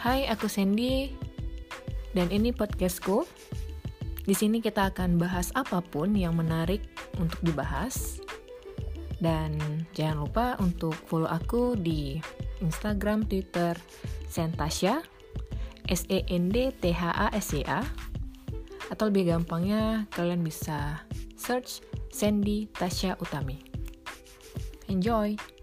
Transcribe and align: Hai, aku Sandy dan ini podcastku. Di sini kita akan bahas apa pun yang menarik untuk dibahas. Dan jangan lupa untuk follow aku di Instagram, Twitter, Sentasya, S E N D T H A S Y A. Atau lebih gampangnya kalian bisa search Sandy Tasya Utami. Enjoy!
Hai, 0.00 0.24
aku 0.32 0.48
Sandy 0.48 1.12
dan 2.16 2.32
ini 2.32 2.56
podcastku. 2.56 3.28
Di 4.24 4.32
sini 4.32 4.64
kita 4.64 4.88
akan 4.88 5.20
bahas 5.20 5.52
apa 5.52 5.84
pun 5.84 6.16
yang 6.16 6.40
menarik 6.40 6.88
untuk 7.20 7.36
dibahas. 7.44 8.16
Dan 9.20 9.60
jangan 9.92 10.24
lupa 10.24 10.46
untuk 10.56 10.96
follow 11.04 11.28
aku 11.28 11.76
di 11.76 12.16
Instagram, 12.64 13.28
Twitter, 13.28 13.76
Sentasya, 14.24 15.04
S 15.92 16.08
E 16.08 16.24
N 16.32 16.48
D 16.48 16.72
T 16.72 16.96
H 16.96 17.04
A 17.04 17.28
S 17.36 17.52
Y 17.52 17.68
A. 17.68 17.84
Atau 18.88 19.12
lebih 19.12 19.36
gampangnya 19.36 20.08
kalian 20.16 20.40
bisa 20.40 21.04
search 21.36 21.84
Sandy 22.08 22.72
Tasya 22.72 23.20
Utami. 23.20 23.60
Enjoy! 24.88 25.59